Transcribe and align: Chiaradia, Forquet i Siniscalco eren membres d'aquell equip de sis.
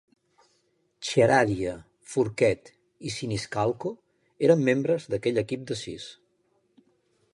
Chiaradia, 1.09 1.73
Forquet 2.13 2.71
i 3.09 3.13
Siniscalco 3.17 3.93
eren 4.49 4.67
membres 4.71 5.07
d'aquell 5.13 5.39
equip 5.43 5.69
de 5.73 5.79
sis. 5.87 6.09